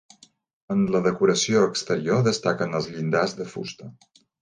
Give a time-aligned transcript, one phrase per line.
[0.75, 3.97] En la decoració exterior destaquen els llindars de fusta.